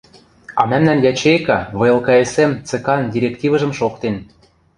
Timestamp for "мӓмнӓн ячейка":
0.69-1.57